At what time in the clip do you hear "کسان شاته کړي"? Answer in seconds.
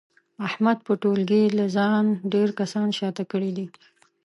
2.59-3.51